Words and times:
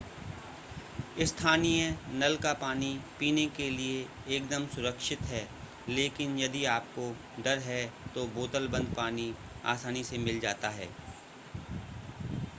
स्थानीय 1.23 1.89
नल 2.13 2.37
का 2.37 2.53
पानी 2.61 2.87
पीने 3.19 3.45
के 3.57 3.69
लिए 3.69 3.99
एकदम 4.37 4.65
सुरक्षित 4.67 5.21
है 5.31 5.43
लेकिन 5.89 6.37
यदि 6.39 6.63
आपको 6.67 7.09
डर 7.43 7.59
है 7.65 7.85
तो 8.15 8.25
बोतल 8.35 8.67
बंद 8.69 8.93
पानी 8.97 9.33
आसानी 9.73 10.03
से 10.03 10.17
मिल 10.19 10.39
जाता 10.39 10.69
है 10.71 10.89